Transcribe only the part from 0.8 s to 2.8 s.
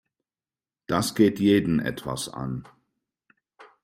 Das geht jeden etwas an.